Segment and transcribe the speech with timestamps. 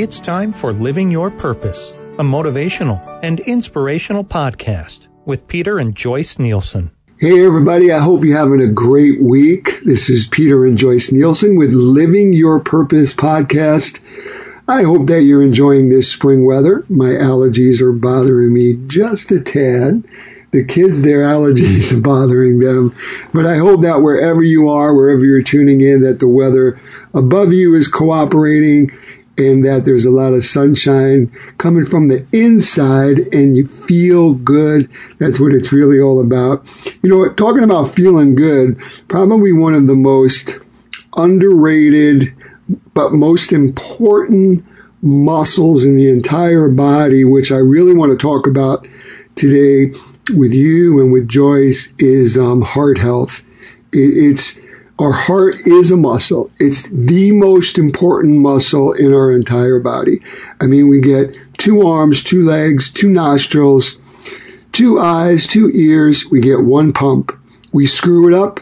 [0.00, 6.38] It's time for Living Your Purpose, a motivational and inspirational podcast with Peter and Joyce
[6.38, 6.90] Nielsen.
[7.18, 7.92] Hey, everybody.
[7.92, 9.78] I hope you're having a great week.
[9.84, 14.00] This is Peter and Joyce Nielsen with Living Your Purpose podcast.
[14.66, 16.82] I hope that you're enjoying this spring weather.
[16.88, 20.02] My allergies are bothering me just a tad.
[20.52, 22.96] The kids, their allergies are bothering them.
[23.34, 26.80] But I hope that wherever you are, wherever you're tuning in, that the weather
[27.12, 28.92] above you is cooperating
[29.40, 34.88] and that there's a lot of sunshine coming from the inside and you feel good.
[35.18, 36.66] That's what it's really all about.
[37.02, 37.32] You know?
[37.32, 38.78] Talking about feeling good,
[39.08, 40.58] probably one of the most
[41.16, 42.32] underrated
[42.94, 44.64] but most important
[45.02, 48.86] muscles in the entire body, which I really want to talk about
[49.34, 49.92] today
[50.34, 53.44] with you and with Joyce, is um, heart health.
[53.92, 54.60] It, it's
[55.00, 56.50] our heart is a muscle.
[56.58, 60.20] It's the most important muscle in our entire body.
[60.60, 63.98] I mean, we get two arms, two legs, two nostrils,
[64.72, 66.26] two eyes, two ears.
[66.30, 67.32] We get one pump.
[67.72, 68.60] We screw it up.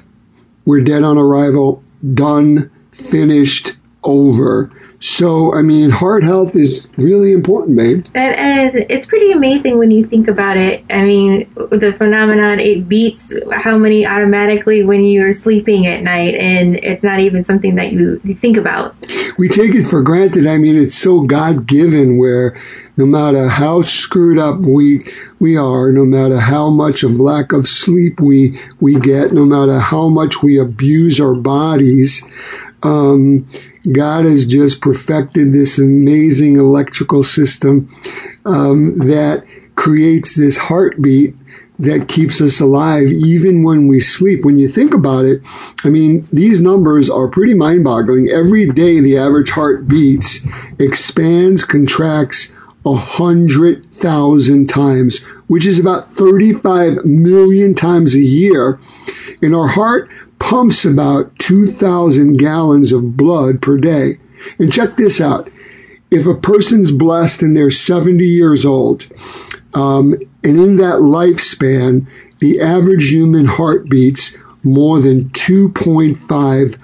[0.64, 1.82] We're dead on arrival.
[2.14, 2.70] Done.
[2.92, 3.72] Finished.
[4.08, 4.70] Over.
[5.00, 8.06] So, I mean, heart health is really important, babe.
[8.14, 8.84] It is.
[8.88, 10.84] It's pretty amazing when you think about it.
[10.90, 16.76] I mean, the phenomenon, it beats how many automatically when you're sleeping at night, and
[16.76, 18.96] it's not even something that you, you think about.
[19.38, 20.48] We take it for granted.
[20.48, 22.56] I mean, it's so God given where
[22.96, 25.06] no matter how screwed up we
[25.38, 29.78] we are, no matter how much of lack of sleep we we get, no matter
[29.78, 32.24] how much we abuse our bodies,
[32.82, 33.48] um,
[33.92, 37.88] God has just perfected this amazing electrical system
[38.44, 39.44] um, that
[39.76, 41.34] creates this heartbeat
[41.78, 44.44] that keeps us alive even when we sleep.
[44.44, 45.40] When you think about it,
[45.84, 48.28] I mean, these numbers are pretty mind boggling.
[48.28, 50.44] Every day, the average heart beats,
[50.78, 52.54] expands, contracts
[52.84, 58.80] a hundred thousand times, which is about 35 million times a year.
[59.42, 64.18] And our heart pumps about 2,000 gallons of blood per day.
[64.58, 65.50] And check this out.
[66.10, 69.06] If a person's blessed and they're 70 years old,
[69.74, 72.06] um, and in that lifespan,
[72.38, 76.78] the average human heart beats more than 2.5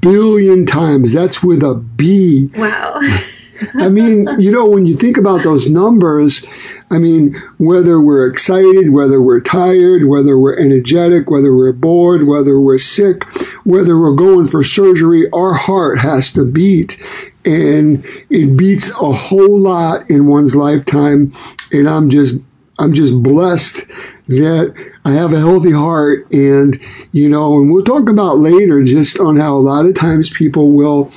[0.00, 1.12] billion times.
[1.12, 2.50] That's with a B.
[2.56, 3.00] Wow.
[3.74, 6.44] I mean, you know, when you think about those numbers,
[6.90, 12.60] I mean, whether we're excited, whether we're tired, whether we're energetic, whether we're bored, whether
[12.60, 13.24] we're sick,
[13.64, 17.00] whether we're going for surgery, our heart has to beat.
[17.44, 21.32] And it beats a whole lot in one's lifetime.
[21.72, 22.34] And I'm just,
[22.78, 23.84] I'm just blessed
[24.28, 26.30] that I have a healthy heart.
[26.30, 26.78] And,
[27.12, 30.72] you know, and we'll talk about later just on how a lot of times people
[30.72, 31.10] will,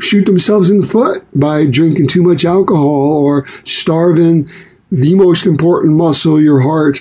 [0.00, 4.48] shoot themselves in the foot by drinking too much alcohol or starving
[4.90, 6.98] the most important muscle, your heart,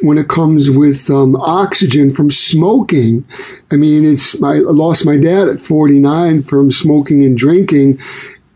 [0.00, 3.24] when it comes with um, oxygen from smoking.
[3.70, 8.00] I mean, it's I lost my dad at 49 from smoking and drinking,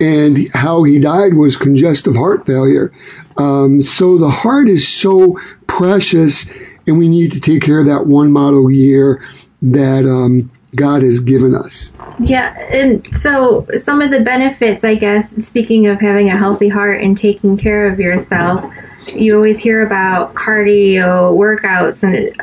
[0.01, 2.93] and how he died was congestive heart failure.
[3.37, 6.51] Um, so the heart is so precious,
[6.87, 9.23] and we need to take care of that one model year
[9.63, 11.93] that um, God has given us.
[12.19, 17.03] Yeah, and so some of the benefits, I guess, speaking of having a healthy heart
[17.03, 18.73] and taking care of yourself,
[19.15, 22.35] you always hear about cardio workouts and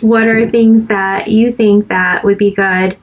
[0.00, 2.96] what are things that you think that would be good?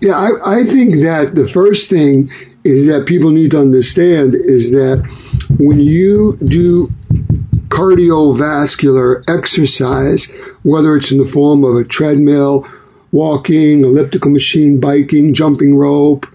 [0.00, 2.30] Yeah, I, I think that the first thing
[2.64, 5.06] is that people need to understand is that
[5.58, 6.92] when you do
[7.68, 10.30] cardiovascular exercise,
[10.62, 12.66] whether it's in the form of a treadmill
[13.12, 16.26] walking, elliptical machine, biking, jumping rope,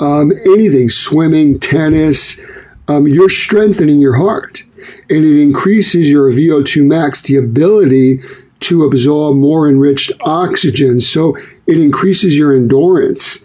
[0.00, 2.40] um, anything, swimming, tennis,
[2.88, 4.62] um, you're strengthening your heart.
[5.10, 8.20] And it increases your VO2 max, the ability
[8.60, 11.00] to absorb more enriched oxygen.
[11.00, 11.36] So
[11.66, 13.38] it increases your endurance.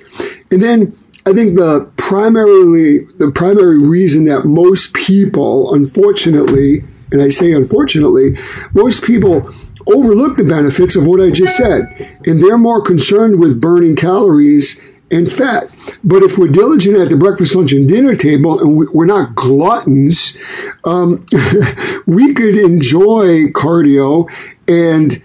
[0.51, 7.29] And then I think the primarily, the primary reason that most people, unfortunately, and I
[7.29, 8.37] say unfortunately,
[8.73, 9.49] most people
[9.87, 12.19] overlook the benefits of what I just said.
[12.25, 14.79] And they're more concerned with burning calories
[15.11, 15.75] and fat.
[16.03, 20.37] But if we're diligent at the breakfast, lunch, and dinner table and we're not gluttons,
[20.83, 21.25] um,
[22.05, 24.29] we could enjoy cardio
[24.67, 25.21] and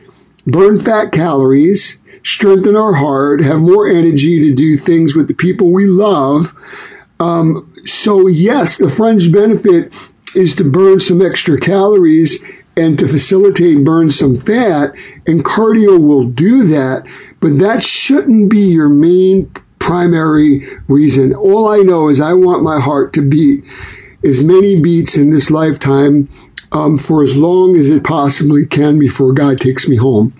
[0.46, 5.72] burn fat calories, strengthen our heart, have more energy to do things with the people
[5.72, 6.54] we love.
[7.20, 9.94] Um, so, yes, the fringe benefit
[10.34, 12.44] is to burn some extra calories
[12.78, 14.94] and to facilitate burn some fat,
[15.26, 17.04] and cardio will do that,
[17.40, 21.34] but that shouldn't be your main primary reason.
[21.34, 23.64] All I know is I want my heart to beat
[24.24, 26.28] as many beats in this lifetime
[26.70, 30.32] um, for as long as it possibly can before God takes me home.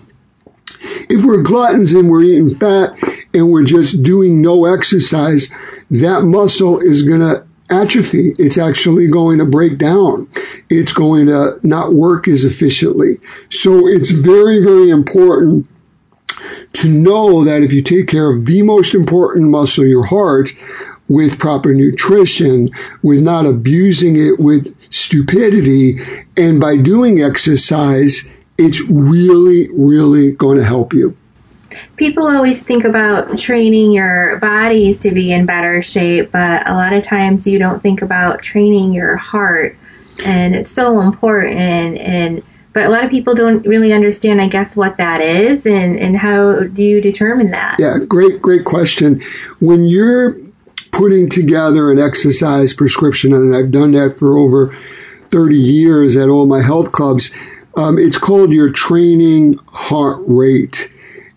[1.09, 2.95] If we're gluttons and we're eating fat
[3.33, 5.49] and we're just doing no exercise,
[5.91, 8.33] that muscle is going to atrophy.
[8.37, 10.29] It's actually going to break down.
[10.69, 13.19] It's going to not work as efficiently.
[13.49, 15.67] So it's very, very important
[16.73, 20.51] to know that if you take care of the most important muscle, your heart,
[21.09, 22.69] with proper nutrition,
[23.01, 25.99] with not abusing it with stupidity,
[26.37, 31.17] and by doing exercise, it's really, really going to help you.
[31.97, 36.93] People always think about training your bodies to be in better shape, but a lot
[36.93, 39.77] of times you don't think about training your heart.
[40.25, 44.75] And it's so important and but a lot of people don't really understand, I guess,
[44.75, 47.77] what that is and, and how do you determine that?
[47.79, 49.21] Yeah, great, great question.
[49.59, 50.37] When you're
[50.91, 54.75] putting together an exercise prescription, and I've done that for over
[55.31, 57.31] 30 years at all my health clubs,
[57.75, 60.91] um, it's called your training heart rate.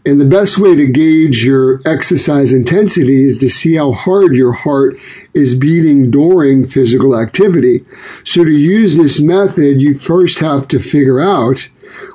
[0.04, 4.52] And the best way to gauge your exercise intensity is to see how hard your
[4.52, 4.96] heart
[5.32, 7.84] is beating during physical activity.
[8.24, 11.68] So to use this method, you first have to figure out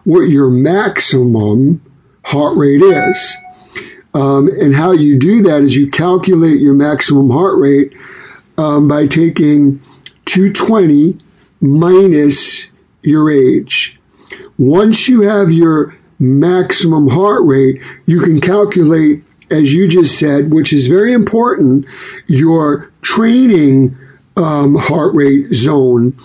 [0.03, 1.81] what your maximum
[2.25, 3.37] heart rate is.
[4.13, 7.95] Um, and how you do that is you calculate your maximum heart rate
[8.57, 9.79] um, by taking
[10.25, 11.17] 220
[11.61, 12.67] minus
[13.01, 13.97] your age.
[14.57, 20.73] Once you have your maximum heart rate, you can calculate, as you just said, which
[20.73, 21.85] is very important,
[22.27, 23.97] your training
[24.35, 26.15] um, heart rate zone.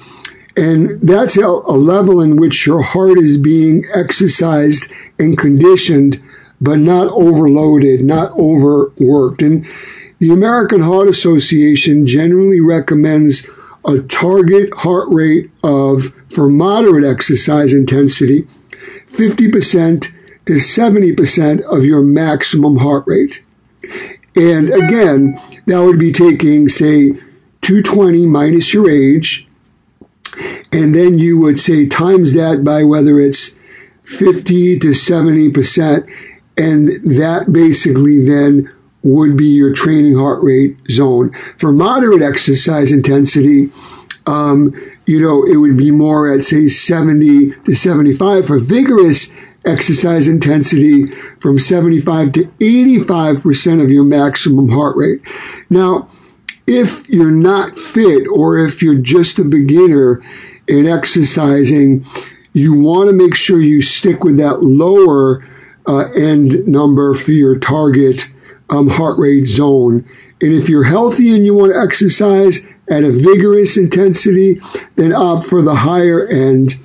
[0.56, 6.22] And that's a, a level in which your heart is being exercised and conditioned,
[6.60, 9.40] but not overloaded, not overworked.
[9.40, 9.66] And
[10.18, 13.48] the American Heart Association generally recommends
[13.84, 18.46] a target heart rate of, for moderate exercise intensity,
[19.12, 20.12] 50%
[20.46, 23.42] to 70% of your maximum heart rate.
[24.34, 27.12] And again, that would be taking, say,
[27.60, 29.46] 220 minus your age,
[30.72, 33.56] and then you would say times that by whether it's
[34.02, 36.10] 50 to 70%,
[36.56, 36.88] and
[37.18, 38.72] that basically then
[39.02, 41.32] would be your training heart rate zone.
[41.56, 43.70] For moderate exercise intensity,
[44.26, 44.74] um,
[45.06, 49.32] you know, it would be more at say 70 to 75 for vigorous
[49.64, 51.06] exercise intensity
[51.38, 55.20] from 75 to 85% of your maximum heart rate.
[55.70, 56.08] Now,
[56.66, 60.22] if you're not fit or if you're just a beginner
[60.68, 62.06] in exercising,
[62.52, 65.44] you want to make sure you stick with that lower
[65.86, 68.28] uh, end number for your target
[68.70, 70.08] um, heart rate zone.
[70.40, 74.60] And if you're healthy and you want to exercise, at a vigorous intensity,
[74.96, 76.78] then opt for the higher end.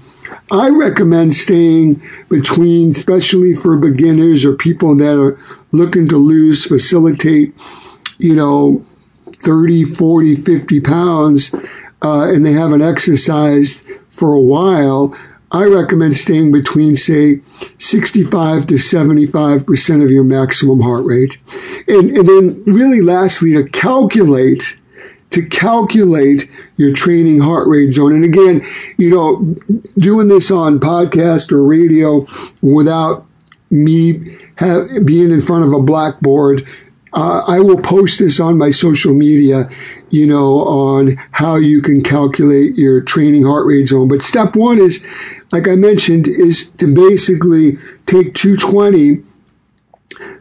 [0.49, 5.37] I recommend staying between, especially for beginners or people that are
[5.73, 7.53] looking to lose, facilitate,
[8.17, 8.85] you know,
[9.39, 11.53] 30, 40, 50 pounds,
[12.01, 15.17] uh, and they haven't exercised for a while.
[15.51, 17.41] I recommend staying between, say,
[17.79, 21.37] 65 to 75% of your maximum heart rate.
[21.87, 24.79] And, and then, really, lastly, to calculate
[25.31, 28.13] to calculate your training heart rate zone.
[28.13, 28.65] And again,
[28.97, 29.55] you know,
[29.97, 32.25] doing this on podcast or radio
[32.61, 33.25] without
[33.69, 36.65] me have, being in front of a blackboard,
[37.13, 39.69] uh, I will post this on my social media,
[40.09, 44.07] you know, on how you can calculate your training heart rate zone.
[44.07, 45.05] But step one is,
[45.51, 49.23] like I mentioned, is to basically take 220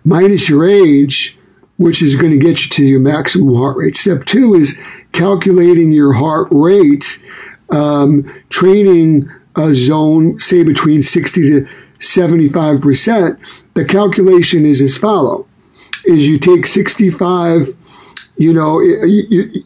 [0.05, 1.38] minus your age
[1.76, 3.97] which is going to get you to your maximum heart rate.
[3.97, 4.78] Step two is
[5.12, 7.21] calculating your heart rate,
[7.71, 11.68] um, training a zone, say between 60 to
[11.99, 13.38] 75%.
[13.75, 15.47] The calculation is as follow:
[16.04, 17.68] is you take 65,
[18.37, 19.64] you know, you, you,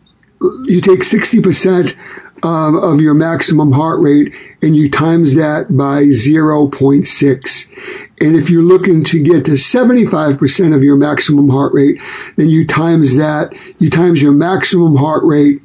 [0.64, 1.96] you take 60%
[2.42, 8.10] um, of your maximum heart rate and you times that by 0.6.
[8.20, 12.00] And if you're looking to get to 75% of your maximum heart rate,
[12.36, 15.62] then you times that, you times your maximum heart rate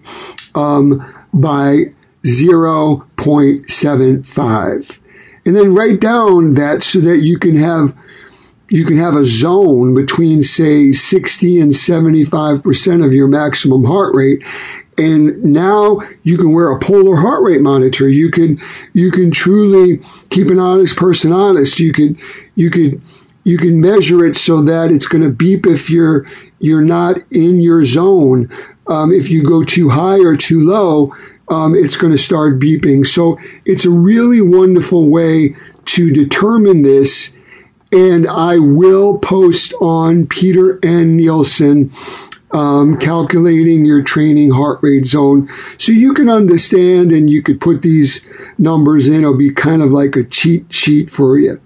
[0.56, 5.00] um, by 0.75.
[5.46, 7.96] And then write down that so that you can have
[8.68, 14.44] you can have a zone between say 60 and 75% of your maximum heart rate
[14.98, 18.08] and now you can wear a polar heart rate monitor.
[18.08, 18.62] You can,
[18.94, 21.80] you can truly keep an honest person honest.
[21.80, 22.18] You could,
[22.56, 23.02] you could
[23.46, 26.26] you can measure it so that it's going to beep if you're
[26.60, 28.50] you're not in your zone.
[28.88, 31.16] Um, if you go too high or too low,
[31.50, 33.06] um, it's going to start beeping.
[33.06, 37.36] So it's a really wonderful way to determine this.
[37.92, 41.16] And I will post on Peter N.
[41.16, 41.92] Nielsen
[42.52, 47.82] um, calculating your training heart rate zone so you can understand and you could put
[47.82, 48.26] these
[48.58, 49.16] numbers in.
[49.16, 51.62] It'll be kind of like a cheat sheet for you.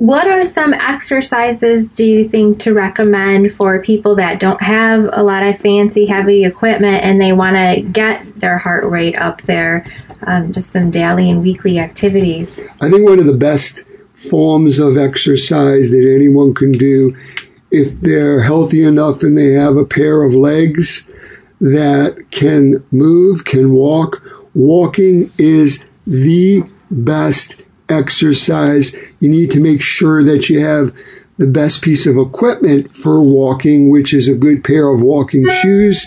[0.00, 5.22] What are some exercises do you think to recommend for people that don't have a
[5.22, 9.84] lot of fancy, heavy equipment and they want to get their heart rate up there?
[10.22, 12.58] Um, just some daily and weekly activities.
[12.80, 13.84] I think one of the best
[14.14, 17.14] forms of exercise that anyone can do
[17.70, 21.10] if they're healthy enough and they have a pair of legs
[21.60, 24.22] that can move, can walk,
[24.54, 30.94] walking is the best exercise, you need to make sure that you have
[31.38, 36.06] the best piece of equipment for walking, which is a good pair of walking shoes,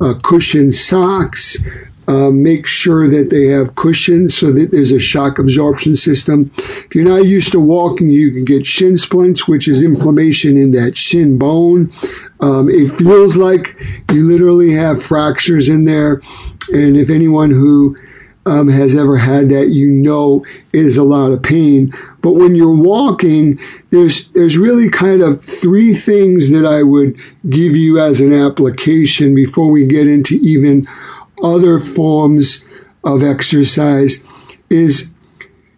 [0.00, 1.56] uh, cushioned socks.
[2.06, 6.50] Uh, make sure that they have cushions so that there's a shock absorption system.
[6.58, 10.72] If you're not used to walking, you can get shin splints, which is inflammation in
[10.72, 11.88] that shin bone.
[12.40, 13.80] Um, it feels like
[14.12, 16.20] you literally have fractures in there.
[16.72, 17.96] And if anyone who
[18.46, 21.92] um, has ever had that, you know it is a lot of pain.
[22.20, 23.58] But when you're walking,
[23.90, 27.16] there's there's really kind of three things that I would
[27.48, 30.86] give you as an application before we get into even
[31.42, 32.64] other forms
[33.02, 34.24] of exercise.
[34.70, 35.12] Is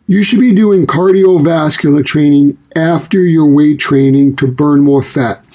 [0.07, 5.47] you should be doing cardiovascular training after your weight training to burn more fat.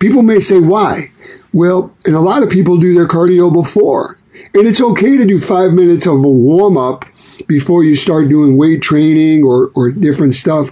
[0.00, 1.12] People may say, why?
[1.52, 4.18] Well, and a lot of people do their cardio before.
[4.54, 7.04] And it's okay to do five minutes of a warm up
[7.46, 10.70] before you start doing weight training or, or different stuff.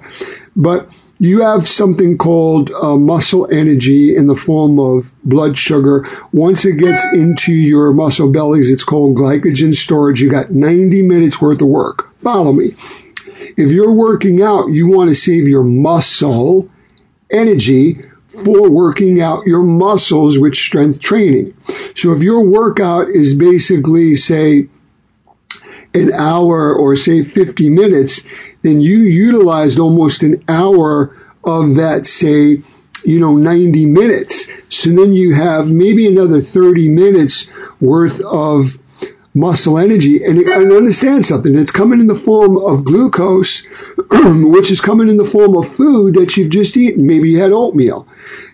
[0.57, 6.07] But you have something called uh, muscle energy in the form of blood sugar.
[6.33, 10.23] Once it gets into your muscle bellies, it's called glycogen storage.
[10.23, 12.11] You got 90 minutes worth of work.
[12.21, 12.75] Follow me.
[13.59, 16.71] If you're working out, you want to save your muscle
[17.31, 18.03] energy
[18.43, 21.55] for working out your muscles with strength training.
[21.95, 24.69] So if your workout is basically, say,
[25.93, 28.23] an hour or say 50 minutes,
[28.63, 32.63] then you utilized almost an hour of that, say,
[33.05, 34.49] you know, 90 minutes.
[34.69, 37.51] So then you have maybe another 30 minutes
[37.81, 38.79] worth of
[39.35, 40.23] muscle energy.
[40.25, 43.65] And, and understand something, it's coming in the form of glucose,
[44.11, 47.07] which is coming in the form of food that you've just eaten.
[47.07, 48.07] Maybe you had oatmeal.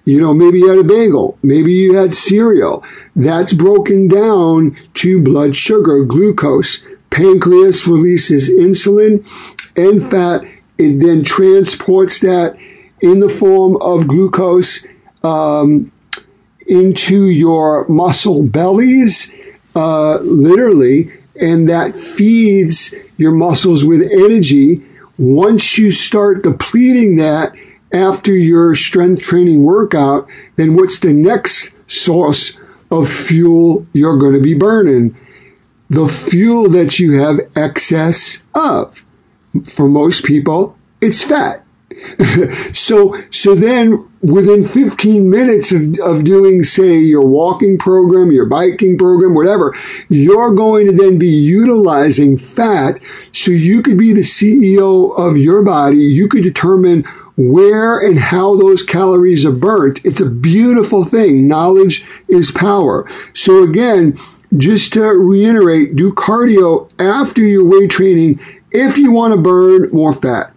[0.05, 1.39] You know, maybe you had a bagel.
[1.43, 2.85] Maybe you had cereal.
[3.15, 6.85] That's broken down to blood sugar, glucose.
[7.11, 9.25] Pancreas releases insulin
[9.77, 10.43] and fat.
[10.79, 12.57] It then transports that
[13.01, 14.87] in the form of glucose
[15.23, 15.93] um,
[16.67, 19.35] into your muscle bellies
[19.75, 24.83] uh, literally, and that feeds your muscles with energy.
[25.19, 27.55] Once you start depleting that
[27.93, 32.59] after your strength training workout, then what's the next source
[32.91, 35.17] of fuel you're going to be burning?
[35.89, 39.06] The fuel that you have excess of.
[39.63, 41.63] For most people, it's fat.
[42.73, 48.99] so, so then within 15 minutes of, of doing, say, your walking program, your biking
[48.99, 49.75] program, whatever,
[50.09, 52.99] you're going to then be utilizing fat
[53.33, 55.99] so you could be the CEO of your body.
[55.99, 57.05] You could determine
[57.37, 60.01] where and how those calories are burnt.
[60.05, 61.47] It's a beautiful thing.
[61.47, 63.09] Knowledge is power.
[63.35, 64.19] So again,
[64.57, 70.13] just to reiterate, do cardio after your weight training if you want to burn more
[70.13, 70.53] fat.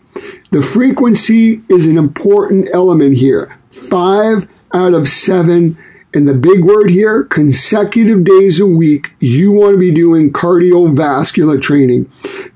[0.51, 3.58] The frequency is an important element here.
[3.70, 5.78] Five out of seven,
[6.13, 11.62] and the big word here, consecutive days a week, you want to be doing cardiovascular
[11.62, 12.06] training.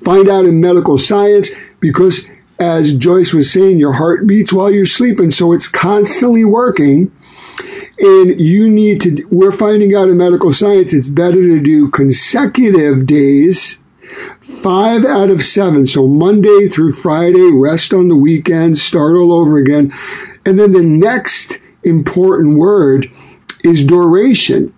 [0.03, 2.27] Find out in medical science because
[2.59, 7.11] as Joyce was saying, your heart beats while you're sleeping, so it's constantly working.
[7.99, 13.05] And you need to, we're finding out in medical science, it's better to do consecutive
[13.05, 13.82] days
[14.63, 15.85] five out of seven.
[15.85, 19.93] So Monday through Friday, rest on the weekend, start all over again.
[20.45, 23.11] And then the next important word
[23.63, 24.73] is duration.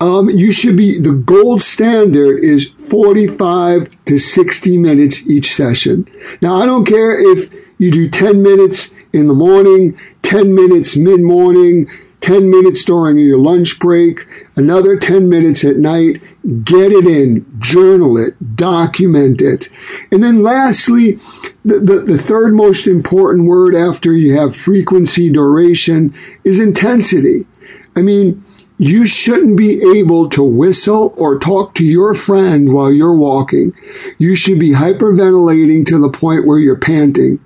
[0.00, 6.08] Um, you should be, the gold standard is 45 to 60 minutes each session.
[6.40, 11.20] Now, I don't care if you do 10 minutes in the morning, 10 minutes mid
[11.20, 11.88] morning,
[12.22, 14.26] 10 minutes during your lunch break,
[14.56, 16.22] another 10 minutes at night.
[16.64, 19.68] Get it in, journal it, document it.
[20.10, 21.20] And then lastly,
[21.64, 27.46] the, the, the third most important word after you have frequency, duration is intensity.
[27.94, 28.44] I mean,
[28.82, 33.72] you shouldn't be able to whistle or talk to your friend while you're walking.
[34.18, 37.38] You should be hyperventilating to the point where you're panting.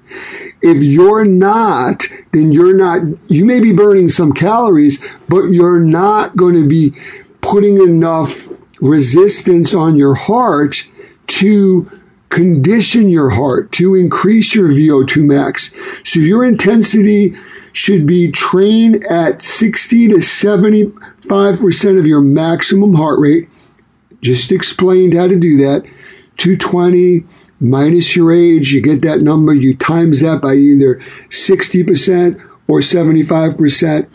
[0.63, 6.37] If you're not, then you're not, you may be burning some calories, but you're not
[6.37, 6.95] going to be
[7.43, 8.49] putting enough
[8.81, 10.89] resistance on your heart
[11.27, 12.01] to
[12.31, 15.71] condition your heart to increase your VO2 max.
[16.03, 17.37] So your intensity
[17.75, 20.93] should be trained at 60 to 70
[21.27, 23.49] 5% of your maximum heart rate.
[24.21, 25.85] Just explained how to do that.
[26.39, 27.25] 220
[27.61, 30.97] minus your age, you get that number, you times that by either
[31.29, 34.09] 60% or 75%,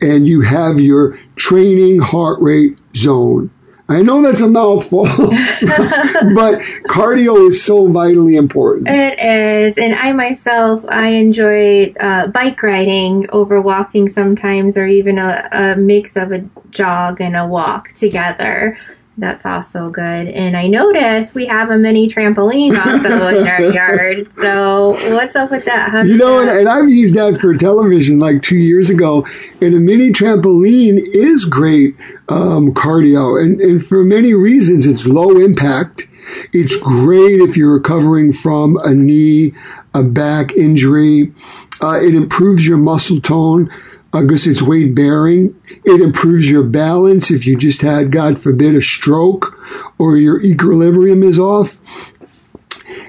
[0.00, 3.50] and you have your training heart rate zone.
[3.90, 8.86] I know that's a mouthful, but cardio is so vitally important.
[8.86, 15.18] It is, and I myself, I enjoy uh, bike riding over walking sometimes, or even
[15.18, 18.76] a, a mix of a jog and a walk together.
[19.18, 20.28] That's also good.
[20.28, 24.30] And I noticed we have a mini trampoline also in our yard.
[24.40, 25.90] So what's up with that?
[25.90, 29.26] How you know, and, and, I've used that for television like two years ago.
[29.60, 31.96] And a mini trampoline is great
[32.28, 36.06] um, cardio, and, and for many reasons, it's low impact.
[36.52, 39.52] It's great if you're recovering from a knee,
[39.94, 41.32] a back injury.
[41.80, 43.72] Uh, it improves your muscle tone
[44.12, 45.60] because it's weight bearing.
[45.84, 49.58] It improves your balance if you just had, God forbid, a stroke
[49.98, 51.80] or your equilibrium is off.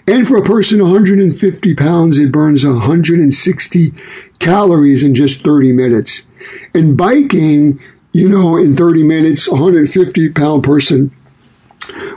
[0.07, 3.93] And for a person 150 pounds, it burns 160
[4.39, 6.27] calories in just 30 minutes.
[6.73, 7.79] And biking,
[8.11, 11.15] you know, in 30 minutes, 150 pound person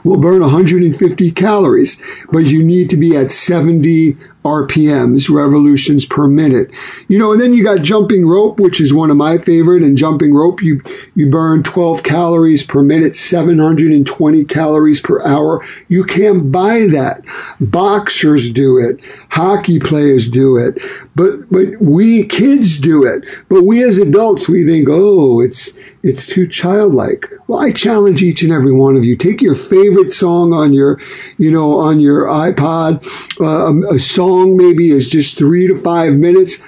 [0.04, 6.70] will burn 150 calories, but you need to be at 70 RPMs, revolutions per minute.
[7.08, 9.82] You know, and then you got jumping rope, which is one of my favorite.
[9.82, 10.82] And jumping rope, you,
[11.14, 15.64] you burn 12 calories per minute, 720 calories per hour.
[15.88, 17.22] You can't buy that.
[17.60, 18.98] Boxers do it.
[19.30, 20.82] Hockey players do it.
[21.14, 23.24] But, but we kids do it.
[23.48, 27.30] But we as adults, we think, oh, it's, it's too childlike.
[27.46, 29.16] Well, I challenge each and every one of you.
[29.16, 30.98] Take your favorite song on your,
[31.38, 33.04] you know, on your iPod,
[33.40, 36.62] uh, a song maybe is just three to five minutes.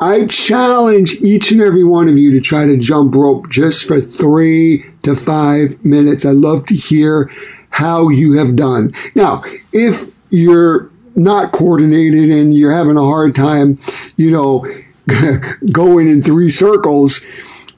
[0.00, 4.00] I challenge each and every one of you to try to jump rope just for
[4.00, 6.24] three to five minutes.
[6.24, 7.30] I love to hear
[7.70, 8.94] how you have done.
[9.14, 13.78] Now, if you're not coordinated and you're having a hard time,
[14.16, 14.66] you know,
[15.72, 17.20] going in three circles,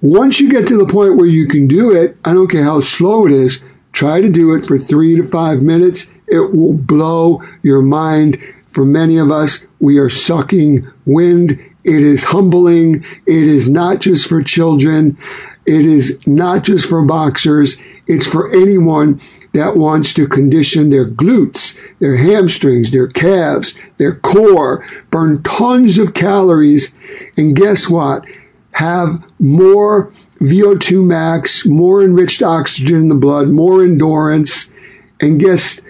[0.00, 2.80] once you get to the point where you can do it, I don't care how
[2.80, 6.10] slow it is, try to do it for three to five minutes.
[6.28, 8.38] It will blow your mind.
[8.74, 11.52] For many of us, we are sucking wind.
[11.84, 13.04] It is humbling.
[13.26, 15.16] It is not just for children.
[15.64, 17.80] It is not just for boxers.
[18.06, 19.20] It's for anyone
[19.54, 26.12] that wants to condition their glutes, their hamstrings, their calves, their core, burn tons of
[26.12, 26.94] calories.
[27.36, 28.26] And guess what?
[28.74, 30.10] have more
[30.40, 34.70] VO2 max, more enriched oxygen in the blood, more endurance.
[35.20, 35.80] And guess,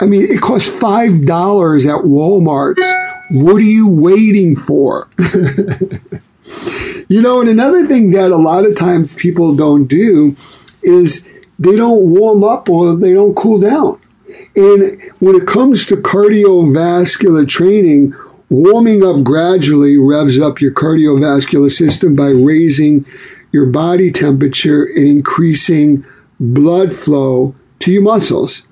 [0.00, 1.22] I mean, it costs $5
[1.86, 2.76] at Walmart.
[3.30, 5.08] What are you waiting for?
[7.08, 10.36] you know, and another thing that a lot of times people don't do
[10.82, 11.26] is
[11.58, 14.00] they don't warm up or they don't cool down.
[14.54, 18.14] And when it comes to cardiovascular training,
[18.48, 23.04] Warming up gradually revs up your cardiovascular system by raising
[23.50, 26.04] your body temperature and increasing
[26.38, 28.62] blood flow to your muscles.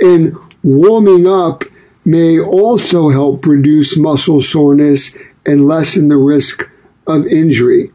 [0.00, 1.64] And warming up
[2.04, 6.68] may also help reduce muscle soreness and lessen the risk
[7.06, 7.90] of injury.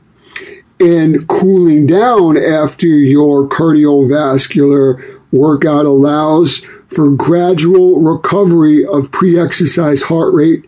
[0.80, 5.01] And cooling down after your cardiovascular
[5.32, 10.65] workout allows for gradual recovery of pre exercise heart rate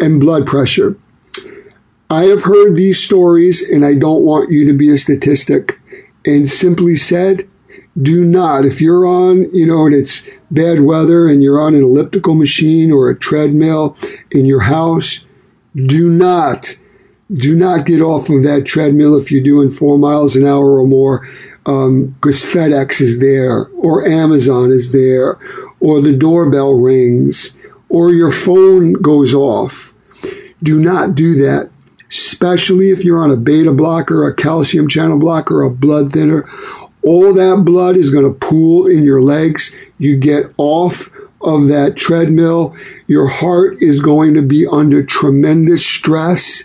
[0.00, 0.96] and blood pressure.
[2.10, 5.78] I have heard these stories and I don't want you to be a statistic.
[6.26, 7.48] And simply said,
[8.02, 11.82] do not, if you're on, you know, and it's bad weather and you're on an
[11.82, 13.96] elliptical machine or a treadmill
[14.30, 15.26] in your house,
[15.76, 16.76] do not,
[17.32, 20.86] do not get off of that treadmill if you're doing four miles an hour or
[20.86, 21.20] more,
[21.64, 25.38] because um, FedEx is there or Amazon is there
[25.80, 27.56] or the doorbell rings
[27.88, 29.94] or your phone goes off.
[30.62, 31.70] Do not do that.
[32.10, 36.48] especially if you're on a beta blocker, a calcium channel blocker, a blood thinner.
[37.04, 39.74] All that blood is going to pool in your legs.
[39.98, 41.10] You get off
[41.42, 42.74] of that treadmill.
[43.06, 46.64] Your heart is going to be under tremendous stress.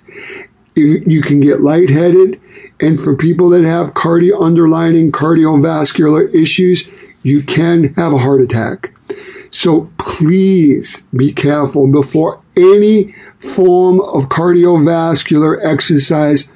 [0.76, 2.40] You can get lightheaded.
[2.80, 6.90] And for people that have cardio underlining cardiovascular issues,
[7.24, 8.94] you can have a heart attack.
[9.52, 16.50] So please be careful before any form of cardiovascular exercise.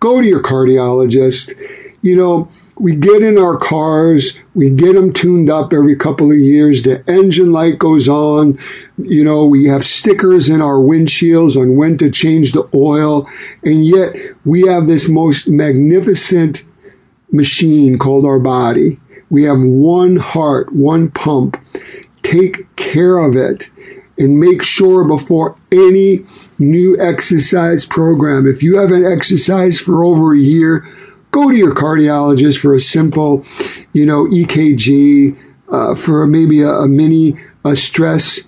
[0.00, 1.52] Go to your cardiologist.
[2.00, 6.36] You know, we get in our cars, we get them tuned up every couple of
[6.36, 6.82] years.
[6.82, 8.58] The engine light goes on.
[8.98, 13.28] You know, we have stickers in our windshields on when to change the oil.
[13.62, 16.64] And yet we have this most magnificent
[17.32, 19.00] machine called our body.
[19.30, 21.58] We have one heart, one pump.
[22.22, 23.70] Take care of it
[24.18, 26.24] and make sure before any
[26.58, 30.86] new exercise program, if you haven't exercised for over a year,
[31.36, 33.44] go to your cardiologist for a simple,
[33.92, 35.36] you know, EKG,
[35.70, 38.40] uh, for maybe a, a, mini a stress,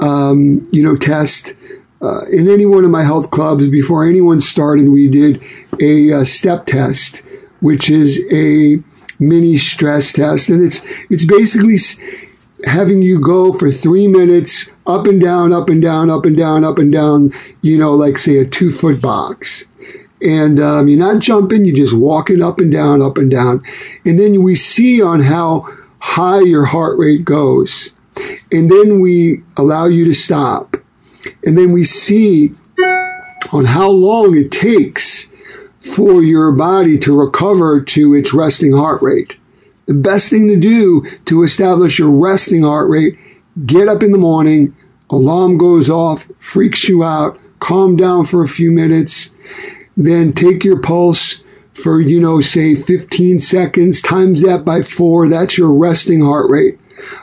[0.00, 1.54] um, you know, test.
[2.00, 5.42] Uh, in any one of my health clubs, before anyone started, we did
[5.80, 7.22] a, a step test,
[7.60, 8.82] which is a
[9.20, 11.76] mini stress test, and it's it's basically
[12.64, 16.64] having you go for three minutes up and down, up and down, up and down,
[16.64, 17.32] up and down.
[17.62, 19.64] You know, like say a two foot box,
[20.20, 23.62] and um, you're not jumping, you're just walking up and down, up and down.
[24.04, 25.68] And then we see on how
[26.00, 27.92] high your heart rate goes.
[28.50, 30.76] And then we allow you to stop.
[31.44, 32.54] And then we see
[33.52, 35.32] on how long it takes
[35.80, 39.38] for your body to recover to its resting heart rate.
[39.86, 43.18] The best thing to do to establish your resting heart rate,
[43.64, 44.76] get up in the morning,
[45.10, 49.34] alarm goes off, freaks you out, calm down for a few minutes,
[49.98, 55.28] then take your pulse for, you know, say 15 seconds, times that by four.
[55.28, 56.78] That's your resting heart rate.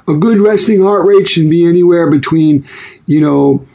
[0.07, 2.67] A good resting heart rate should be anywhere between,
[3.05, 3.65] you know,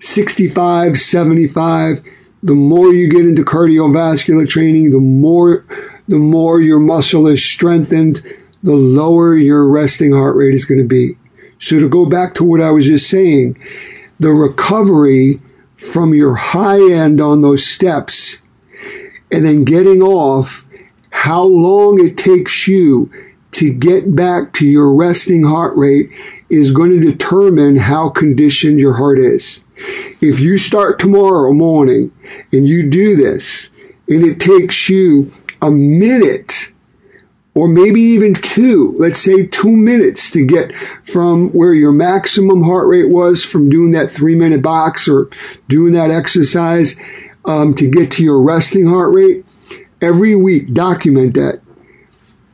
[0.00, 2.02] 65, 75.
[2.42, 5.64] The more you get into cardiovascular training, the more,
[6.06, 8.22] the more your muscle is strengthened,
[8.62, 11.16] the lower your resting heart rate is going to be.
[11.58, 13.58] So to go back to what I was just saying,
[14.20, 15.40] the recovery
[15.76, 18.40] from your high end on those steps
[19.30, 20.66] and then getting off,
[21.10, 23.10] how long it takes you
[23.52, 26.10] to get back to your resting heart rate
[26.50, 29.64] is going to determine how conditioned your heart is.
[30.20, 32.12] If you start tomorrow morning
[32.52, 33.70] and you do this
[34.08, 35.30] and it takes you
[35.62, 36.72] a minute
[37.56, 40.72] or maybe even two, let's say two minutes to get
[41.04, 45.30] from where your maximum heart rate was from doing that three minute box or
[45.66, 46.96] doing that exercise
[47.46, 49.46] um, to get to your resting heart rate.
[50.02, 51.62] Every week, document that.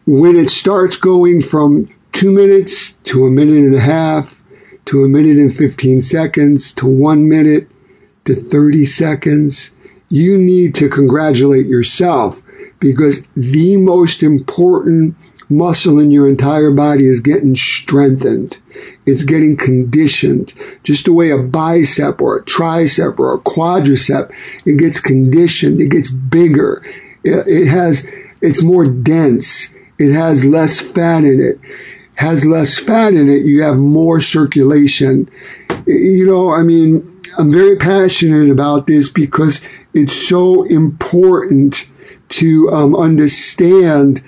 [0.07, 4.41] When it starts going from two minutes to a minute and a half
[4.85, 7.69] to a minute and 15 seconds to one minute
[8.27, 9.75] to 30 seconds,
[10.13, 12.43] you need to congratulate yourself
[12.81, 15.17] because the most important
[15.49, 18.59] muscle in your entire body is getting strengthened.
[19.07, 20.53] It's getting conditioned.
[20.83, 24.31] Just the way a bicep or a tricep or a quadricep,
[24.67, 25.81] it gets conditioned.
[25.81, 26.85] It gets bigger.
[27.25, 28.07] It, has,
[28.43, 29.75] it's more dense.
[29.99, 31.59] It has less fat in it.
[32.17, 33.47] Has less fat in it.
[33.47, 35.31] You have more circulation.
[35.87, 39.63] You know, I mean, I'm very passionate about this because
[39.95, 41.87] it's so important
[42.31, 44.23] to um, understand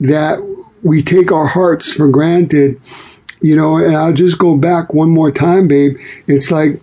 [0.00, 0.38] that
[0.82, 2.80] we take our hearts for granted,
[3.40, 5.96] you know, and I'll just go back one more time, babe.
[6.26, 6.80] It's like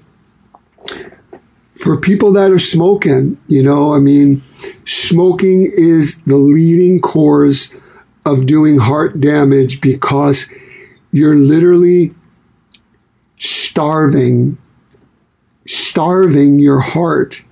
[1.78, 4.42] for people that are smoking, you know, I mean,
[4.86, 7.74] smoking is the leading cause
[8.26, 10.52] of doing heart damage because
[11.12, 12.14] you're literally
[13.40, 14.58] starving,
[15.68, 17.44] starving your heart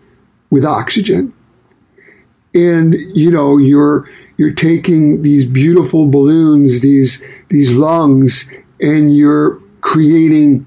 [0.49, 1.33] with oxygen.
[2.53, 8.49] And you know you're you're taking these beautiful balloons these these lungs
[8.81, 10.65] and you're creating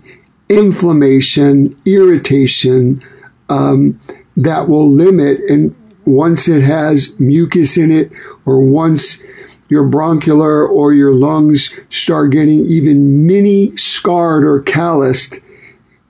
[0.48, 3.02] inflammation irritation
[3.48, 3.98] um,
[4.36, 8.12] that will limit and once it has mucus in it
[8.44, 9.24] or once
[9.68, 15.40] your bronchial or your lungs start getting even mini scarred or calloused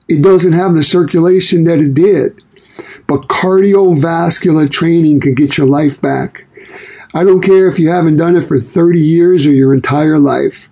[0.09, 2.42] it doesn't have the circulation that it did
[3.13, 6.45] but cardiovascular training can get your life back.
[7.13, 10.67] I don't care if you haven't done it for 30 years or your entire life.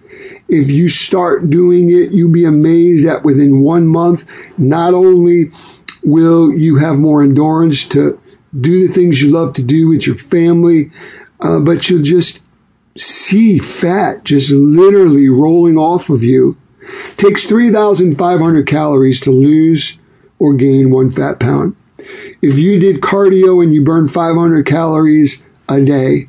[0.49, 4.25] If you start doing it, you'll be amazed that within one month,
[4.57, 5.51] not only
[6.03, 8.19] will you have more endurance to
[8.59, 10.89] do the things you love to do with your family,
[11.41, 12.41] uh, but you'll just
[12.97, 16.57] see fat just literally rolling off of you.
[16.81, 19.99] It takes 3,500 calories to lose
[20.39, 21.75] or gain one fat pound.
[22.41, 26.27] If you did cardio and you burned 500 calories a day,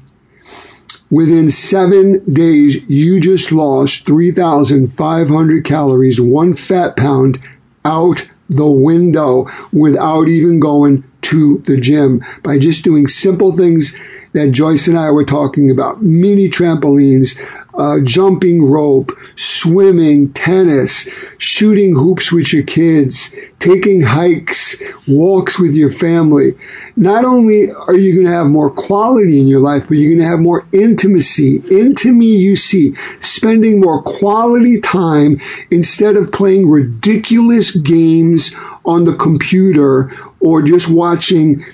[1.10, 7.40] within seven days, you just lost 3,500 calories, one fat pound
[7.84, 12.22] out the window without even going to the gym.
[12.42, 13.98] By just doing simple things
[14.34, 17.38] that Joyce and I were talking about mini trampolines,
[17.74, 21.08] uh, jumping rope, swimming, tennis,
[21.38, 26.54] shooting hoops with your kids, taking hikes, walks with your family.
[26.96, 30.20] Not only are you going to have more quality in your life, but you're going
[30.20, 31.62] to have more intimacy.
[31.70, 38.54] Into me, you see, spending more quality time instead of playing ridiculous games
[38.84, 41.64] on the computer or just watching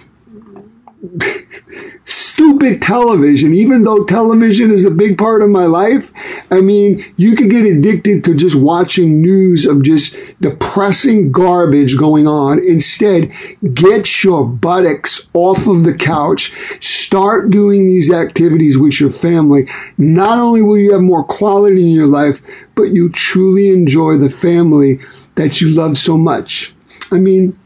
[2.38, 6.12] stupid television, even though television is a big part of my life.
[6.52, 12.28] I mean, you could get addicted to just watching news of just depressing garbage going
[12.28, 12.60] on.
[12.60, 13.32] Instead,
[13.74, 16.52] get your buttocks off of the couch.
[16.80, 19.68] Start doing these activities with your family.
[19.96, 22.40] Not only will you have more quality in your life,
[22.76, 25.00] but you truly enjoy the family
[25.34, 26.72] that you love so much.
[27.10, 27.58] I mean,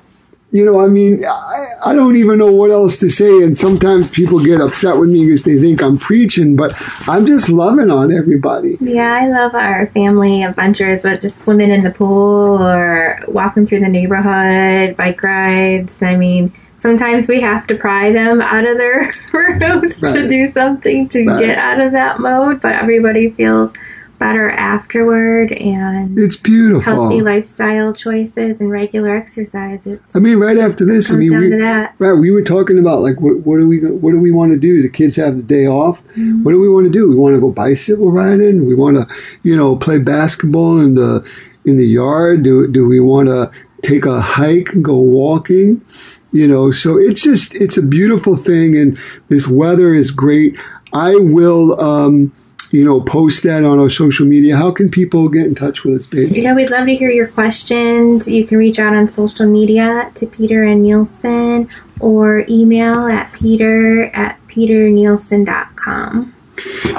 [0.52, 3.42] you know, I mean, I, I, don't even know what else to say.
[3.42, 6.74] And sometimes people get upset with me because they think I'm preaching, but
[7.08, 8.76] I'm just loving on everybody.
[8.80, 13.80] Yeah, I love our family adventures with just swimming in the pool or walking through
[13.80, 16.02] the neighborhood, bike rides.
[16.02, 20.12] I mean, sometimes we have to pry them out of their rooms right.
[20.14, 21.46] to do something to right.
[21.46, 23.72] get out of that mode, but everybody feels
[24.22, 26.92] better afterward and it's beautiful.
[26.92, 29.84] healthy lifestyle choices and regular exercise.
[29.84, 33.20] It's, i mean right after this i mean we, right we were talking about like
[33.20, 34.80] what, what do we what do we want to do?
[34.80, 36.00] The kids have the day off.
[36.10, 36.44] Mm-hmm.
[36.44, 37.08] what do we want to do?
[37.08, 38.64] We want to go bicycle riding?
[38.64, 41.28] We want to you know play basketball in the
[41.64, 42.44] in the yard?
[42.44, 43.50] Do, do we want to
[43.82, 45.84] take a hike and go walking?
[46.30, 48.96] You know so it's just it's a beautiful thing and
[49.28, 50.56] this weather is great.
[50.92, 52.32] I will um
[52.72, 54.56] you know, post that on our social media.
[54.56, 56.34] How can people get in touch with us, babe?
[56.42, 58.26] know, we'd love to hear your questions.
[58.26, 60.80] You can reach out on social media to Peter N.
[60.82, 61.68] Nielsen
[62.00, 66.34] or email at peter at peternielsen.com.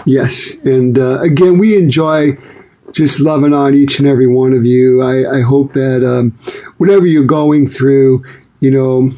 [0.06, 0.54] Yes.
[0.60, 2.38] And uh, again, we enjoy
[2.92, 5.02] just loving on each and every one of you.
[5.02, 6.32] I, I hope that um,
[6.78, 8.24] whatever you're going through,
[8.60, 9.10] you know,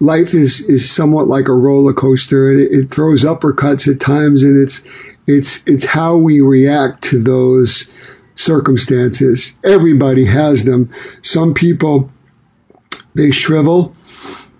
[0.00, 2.52] life is, is somewhat like a roller coaster.
[2.52, 4.82] It, it throws uppercuts at times and it's,
[5.28, 7.88] it's, it's how we react to those
[8.34, 9.56] circumstances.
[9.62, 10.92] Everybody has them.
[11.22, 12.10] Some people,
[13.14, 13.92] they shrivel,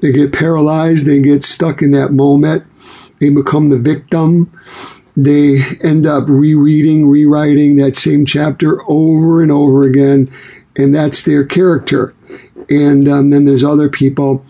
[0.01, 2.65] they get paralyzed, they get stuck in that moment,
[3.21, 4.53] they become the victim.
[5.17, 10.33] They end up rereading, rewriting that same chapter over and over again,
[10.77, 12.15] and that's their character.
[12.71, 14.45] And um, then there's other people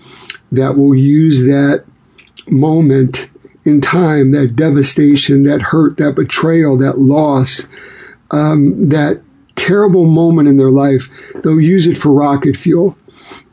[0.52, 1.84] that will use that
[2.48, 3.30] moment
[3.68, 7.66] in time, that devastation, that hurt, that betrayal, that loss,
[8.30, 9.22] um, that
[9.54, 11.08] terrible moment in their life,
[11.42, 12.96] they'll use it for rocket fuel.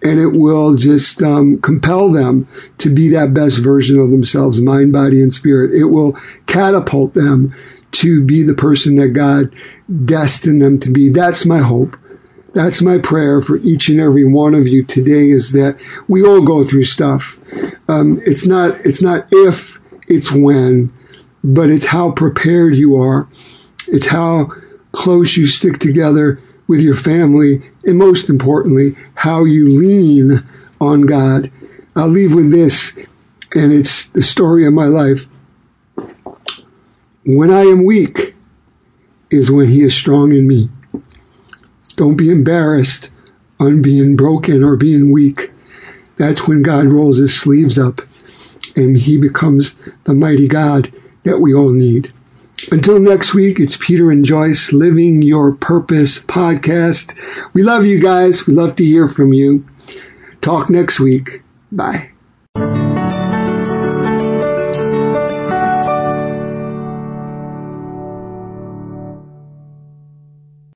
[0.01, 2.47] And it will just um, compel them
[2.77, 5.73] to be that best version of themselves, mind, body, and spirit.
[5.73, 7.53] It will catapult them
[7.93, 9.53] to be the person that God
[10.05, 11.09] destined them to be.
[11.09, 11.97] That's my hope.
[12.53, 16.41] That's my prayer for each and every one of you today is that we all
[16.41, 17.37] go through stuff.
[17.89, 19.74] Um, it's not, it's not if,
[20.07, 20.93] it's when,
[21.43, 23.27] but it's how prepared you are.
[23.87, 24.51] It's how
[24.91, 30.43] close you stick together with your family, and most importantly, how you lean
[30.81, 31.51] on God.
[31.95, 32.97] I'll leave with this,
[33.53, 35.27] and it's the story of my life.
[37.25, 38.35] When I am weak
[39.29, 40.69] is when He is strong in me.
[41.95, 43.09] Don't be embarrassed
[43.59, 45.51] on being broken or being weak.
[46.17, 48.01] That's when God rolls His sleeves up
[48.75, 50.91] and he becomes the mighty God
[51.23, 52.11] that we all need.
[52.71, 57.15] Until next week, it's Peter and Joyce Living Your Purpose podcast.
[57.53, 58.47] We love you guys.
[58.47, 59.65] We love to hear from you.
[60.41, 61.41] Talk next week.
[61.71, 62.14] Bye.